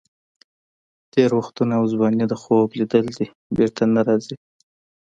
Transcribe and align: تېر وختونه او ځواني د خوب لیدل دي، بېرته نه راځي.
تېر 1.13 1.29
وختونه 1.39 1.73
او 1.79 1.83
ځواني 1.93 2.25
د 2.29 2.33
خوب 2.41 2.67
لیدل 2.79 3.05
دي، 3.17 3.25
بېرته 3.57 3.83
نه 3.95 4.01
راځي. 4.07 4.35